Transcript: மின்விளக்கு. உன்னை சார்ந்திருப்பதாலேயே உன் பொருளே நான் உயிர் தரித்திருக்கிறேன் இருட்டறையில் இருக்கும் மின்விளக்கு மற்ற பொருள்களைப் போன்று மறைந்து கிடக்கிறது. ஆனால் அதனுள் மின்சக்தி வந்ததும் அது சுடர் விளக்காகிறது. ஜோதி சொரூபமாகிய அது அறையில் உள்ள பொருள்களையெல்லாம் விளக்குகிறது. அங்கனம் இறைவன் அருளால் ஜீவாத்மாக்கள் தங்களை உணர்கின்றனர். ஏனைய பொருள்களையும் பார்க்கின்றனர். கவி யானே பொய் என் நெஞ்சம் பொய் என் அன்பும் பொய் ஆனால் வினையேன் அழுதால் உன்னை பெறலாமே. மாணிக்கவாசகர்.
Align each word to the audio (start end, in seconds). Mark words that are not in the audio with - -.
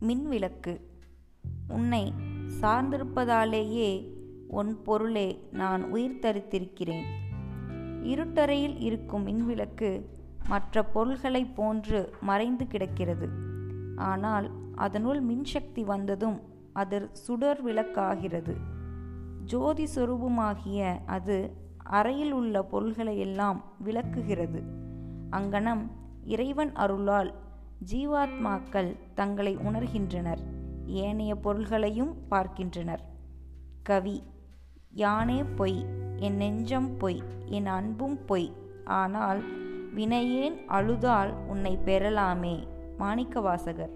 மின்விளக்கு. 0.00 0.80
உன்னை 1.68 2.12
சார்ந்திருப்பதாலேயே 2.60 4.10
உன் 4.48 4.82
பொருளே 4.82 5.48
நான் 5.52 5.84
உயிர் 5.84 6.18
தரித்திருக்கிறேன் 6.22 7.04
இருட்டறையில் 8.02 8.80
இருக்கும் 8.80 9.26
மின்விளக்கு 9.26 10.04
மற்ற 10.48 10.84
பொருள்களைப் 10.84 11.56
போன்று 11.56 12.14
மறைந்து 12.20 12.66
கிடக்கிறது. 12.66 13.28
ஆனால் 13.96 14.50
அதனுள் 14.74 15.26
மின்சக்தி 15.26 15.84
வந்ததும் 15.84 16.40
அது 16.72 17.08
சுடர் 17.12 17.62
விளக்காகிறது. 17.62 18.56
ஜோதி 19.44 19.86
சொரூபமாகிய 19.94 20.98
அது 21.06 21.56
அறையில் 21.76 22.32
உள்ள 22.32 22.68
பொருள்களையெல்லாம் 22.72 23.62
விளக்குகிறது. 23.78 24.62
அங்கனம் 25.30 25.90
இறைவன் 26.24 26.72
அருளால் 26.72 27.34
ஜீவாத்மாக்கள் 27.84 28.96
தங்களை 29.14 29.56
உணர்கின்றனர். 29.56 30.38
ஏனைய 30.86 31.34
பொருள்களையும் 31.34 32.28
பார்க்கின்றனர். 32.28 33.00
கவி 33.82 34.22
யானே 34.96 35.44
பொய் 35.56 35.86
என் 36.16 36.36
நெஞ்சம் 36.36 36.96
பொய் 36.96 37.22
என் 37.46 37.66
அன்பும் 37.66 38.24
பொய் 38.24 38.52
ஆனால் 38.84 39.42
வினையேன் 39.94 40.64
அழுதால் 40.66 41.32
உன்னை 41.46 41.78
பெறலாமே. 41.84 42.66
மாணிக்கவாசகர். 42.98 43.90